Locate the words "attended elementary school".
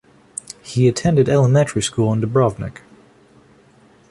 0.87-2.11